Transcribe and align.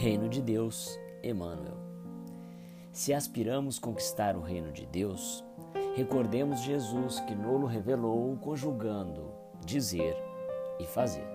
Reino 0.00 0.28
de 0.28 0.40
Deus, 0.40 0.96
Emmanuel. 1.24 1.76
Se 2.92 3.12
aspiramos 3.12 3.80
conquistar 3.80 4.36
o 4.36 4.40
reino 4.40 4.70
de 4.70 4.86
Deus, 4.86 5.44
recordemos 5.96 6.60
Jesus 6.60 7.18
que 7.18 7.34
nolo 7.34 7.66
revelou 7.66 8.36
conjugando 8.36 9.34
dizer 9.66 10.16
e 10.78 10.84
fazer. 10.84 11.26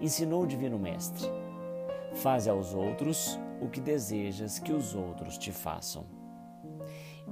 Ensinou 0.00 0.44
o 0.44 0.46
Divino 0.46 0.78
Mestre: 0.78 1.28
Faze 2.14 2.48
aos 2.48 2.74
outros 2.74 3.36
o 3.60 3.68
que 3.68 3.80
desejas 3.80 4.60
que 4.60 4.72
os 4.72 4.94
outros 4.94 5.36
te 5.36 5.50
façam. 5.50 6.06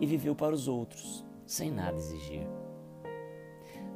E 0.00 0.06
viveu 0.06 0.34
para 0.34 0.54
os 0.54 0.68
outros, 0.68 1.22
sem 1.44 1.70
nada 1.70 1.98
exigir. 1.98 2.48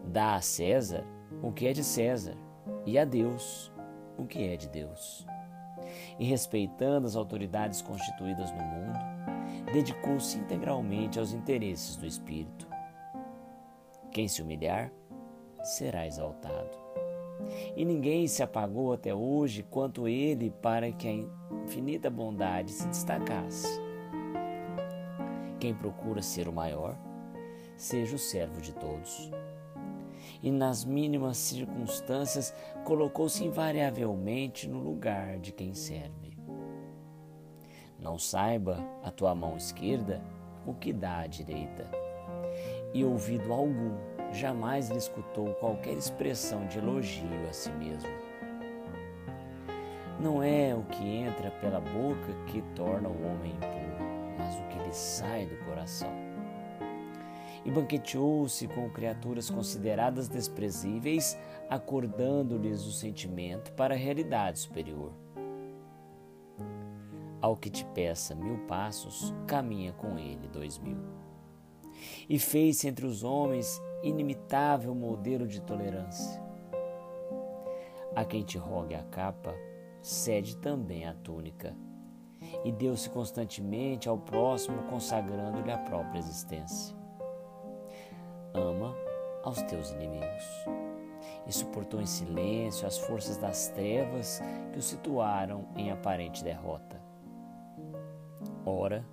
Dá 0.04 0.34
a 0.34 0.42
César 0.42 1.06
o 1.42 1.50
que 1.50 1.66
é 1.66 1.72
de 1.72 1.82
César, 1.82 2.36
e 2.84 2.98
a 2.98 3.06
Deus 3.06 3.72
o 4.18 4.26
que 4.26 4.42
é 4.42 4.58
de 4.58 4.68
Deus. 4.68 5.26
E 6.18 6.24
respeitando 6.24 7.06
as 7.06 7.16
autoridades 7.16 7.82
constituídas 7.82 8.50
no 8.52 8.62
mundo, 8.62 8.98
dedicou-se 9.72 10.38
integralmente 10.38 11.18
aos 11.18 11.32
interesses 11.32 11.96
do 11.96 12.06
Espírito. 12.06 12.66
Quem 14.10 14.28
se 14.28 14.42
humilhar 14.42 14.92
será 15.62 16.06
exaltado. 16.06 16.82
E 17.76 17.84
ninguém 17.84 18.28
se 18.28 18.42
apagou 18.42 18.92
até 18.92 19.14
hoje 19.14 19.62
quanto 19.62 20.06
ele 20.06 20.50
para 20.50 20.92
que 20.92 21.08
a 21.08 21.64
infinita 21.64 22.10
bondade 22.10 22.70
se 22.70 22.86
destacasse. 22.88 23.80
Quem 25.58 25.74
procura 25.74 26.22
ser 26.22 26.48
o 26.48 26.52
maior, 26.52 26.96
seja 27.76 28.16
o 28.16 28.18
servo 28.18 28.60
de 28.60 28.72
todos. 28.72 29.30
E 30.42 30.50
nas 30.50 30.84
mínimas 30.84 31.36
circunstâncias 31.36 32.52
colocou-se 32.84 33.44
invariavelmente 33.44 34.68
no 34.68 34.80
lugar 34.80 35.38
de 35.38 35.52
quem 35.52 35.72
serve. 35.72 36.36
Não 37.98 38.18
saiba 38.18 38.84
a 39.04 39.10
tua 39.12 39.34
mão 39.34 39.56
esquerda 39.56 40.20
o 40.66 40.74
que 40.74 40.92
dá 40.92 41.20
à 41.20 41.26
direita, 41.28 41.88
e 42.92 43.04
ouvido 43.04 43.52
algum 43.52 43.96
jamais 44.32 44.90
lhe 44.90 44.98
escutou 44.98 45.54
qualquer 45.54 45.94
expressão 45.94 46.66
de 46.66 46.78
elogio 46.78 47.28
a 47.48 47.52
si 47.52 47.70
mesmo. 47.72 48.10
Não 50.20 50.42
é 50.42 50.74
o 50.74 50.82
que 50.84 51.04
entra 51.04 51.50
pela 51.52 51.80
boca 51.80 52.32
que 52.46 52.62
torna 52.74 53.08
o 53.08 53.26
homem 53.26 53.52
impuro, 53.52 54.04
mas 54.38 54.54
o 54.58 54.68
que 54.68 54.78
lhe 54.78 54.94
sai 54.94 55.46
do 55.46 55.56
coração. 55.64 56.31
E 57.64 57.70
banqueteou-se 57.70 58.66
com 58.68 58.90
criaturas 58.90 59.48
consideradas 59.48 60.28
desprezíveis, 60.28 61.38
acordando-lhes 61.70 62.84
o 62.84 62.92
sentimento 62.92 63.72
para 63.72 63.94
a 63.94 63.96
realidade 63.96 64.58
superior. 64.58 65.12
Ao 67.40 67.56
que 67.56 67.70
te 67.70 67.84
peça 67.86 68.34
mil 68.34 68.58
passos, 68.66 69.34
caminha 69.46 69.92
com 69.92 70.18
ele 70.18 70.48
dois 70.48 70.78
mil. 70.78 70.98
E 72.28 72.38
fez-se 72.38 72.88
entre 72.88 73.06
os 73.06 73.22
homens 73.22 73.80
inimitável 74.02 74.94
modelo 74.94 75.46
de 75.46 75.60
tolerância. 75.60 76.42
A 78.14 78.24
quem 78.24 78.42
te 78.42 78.58
rogue 78.58 78.94
a 78.94 79.02
capa, 79.04 79.54
cede 80.00 80.56
também 80.56 81.06
a 81.06 81.14
túnica. 81.14 81.76
E 82.64 82.72
deu-se 82.72 83.08
constantemente 83.08 84.08
ao 84.08 84.18
próximo, 84.18 84.82
consagrando-lhe 84.84 85.70
a 85.70 85.78
própria 85.78 86.18
existência. 86.18 87.01
Ama 88.54 88.94
aos 89.42 89.62
teus 89.62 89.90
inimigos. 89.90 90.44
E 91.46 91.52
suportou 91.52 92.00
em 92.00 92.06
silêncio 92.06 92.86
as 92.86 92.98
forças 92.98 93.36
das 93.36 93.68
trevas 93.68 94.40
que 94.72 94.78
o 94.78 94.82
situaram 94.82 95.66
em 95.76 95.90
aparente 95.90 96.44
derrota. 96.44 97.00
Ora, 98.64 99.04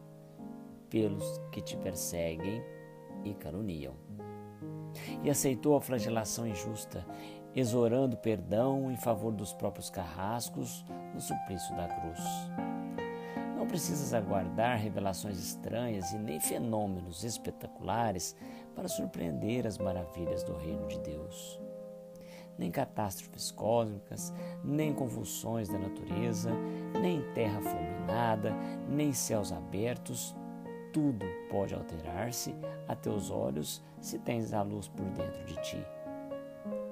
pelos 0.89 1.39
que 1.51 1.61
te 1.61 1.77
perseguem 1.77 2.63
e 3.23 3.33
caluniam 3.33 3.93
e 5.23 5.29
aceitou 5.29 5.75
a 5.75 5.81
flagelação 5.81 6.47
injusta, 6.47 7.05
exorando 7.55 8.17
perdão 8.17 8.91
em 8.91 8.97
favor 8.97 9.31
dos 9.31 9.53
próprios 9.53 9.89
carrascos 9.89 10.85
no 11.13 11.21
suplício 11.21 11.75
da 11.75 11.87
cruz. 11.87 12.78
Precisas 13.69 14.15
aguardar 14.15 14.79
revelações 14.79 15.37
estranhas 15.37 16.11
e 16.11 16.17
nem 16.17 16.39
fenômenos 16.39 17.23
espetaculares 17.23 18.35
para 18.75 18.87
surpreender 18.87 19.67
as 19.67 19.77
maravilhas 19.77 20.43
do 20.43 20.57
reino 20.57 20.87
de 20.87 20.99
Deus. 21.01 21.61
Nem 22.57 22.71
catástrofes 22.71 23.51
cósmicas, 23.51 24.33
nem 24.63 24.91
convulsões 24.91 25.69
da 25.69 25.77
natureza, 25.77 26.51
nem 26.99 27.21
terra 27.33 27.61
fulminada, 27.61 28.55
nem 28.89 29.13
céus 29.13 29.51
abertos, 29.51 30.35
tudo 30.91 31.23
pode 31.51 31.75
alterar-se 31.75 32.55
a 32.87 32.95
teus 32.95 33.29
olhos 33.29 33.83
se 34.01 34.17
tens 34.17 34.51
a 34.51 34.63
luz 34.63 34.87
por 34.87 35.05
dentro 35.11 35.45
de 35.45 35.61
ti. 35.61 35.85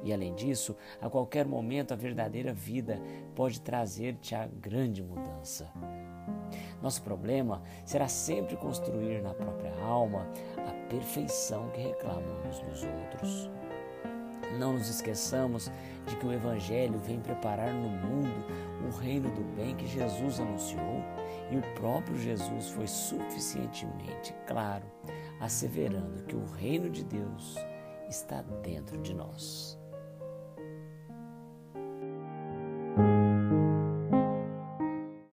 E 0.03 0.13
além 0.13 0.35
disso, 0.35 0.75
a 1.01 1.09
qualquer 1.09 1.47
momento 1.47 1.91
a 1.91 1.97
verdadeira 1.97 2.53
vida 2.53 3.01
pode 3.35 3.59
trazer-te 3.61 4.35
a 4.35 4.45
grande 4.45 5.01
mudança. 5.01 5.67
Nosso 6.81 7.01
problema 7.01 7.61
será 7.85 8.07
sempre 8.07 8.55
construir 8.55 9.21
na 9.21 9.33
própria 9.33 9.73
alma 9.81 10.27
a 10.57 10.89
perfeição 10.89 11.69
que 11.69 11.81
reclamamos 11.81 12.61
nos 12.61 12.83
outros. 12.83 13.49
Não 14.59 14.73
nos 14.73 14.87
esqueçamos 14.87 15.71
de 16.05 16.15
que 16.15 16.25
o 16.25 16.31
Evangelho 16.31 16.99
vem 16.99 17.19
preparar 17.19 17.73
no 17.73 17.89
mundo 17.89 18.45
o 18.87 18.97
reino 18.97 19.29
do 19.31 19.43
bem 19.55 19.75
que 19.75 19.87
Jesus 19.87 20.39
anunciou 20.39 21.03
e 21.51 21.57
o 21.57 21.61
próprio 21.75 22.17
Jesus 22.17 22.69
foi 22.69 22.87
suficientemente 22.87 24.33
claro, 24.45 24.85
asseverando 25.39 26.23
que 26.23 26.35
o 26.35 26.45
reino 26.45 26.89
de 26.89 27.03
Deus 27.03 27.55
está 28.09 28.41
dentro 28.63 28.97
de 29.01 29.13
nós. 29.13 29.66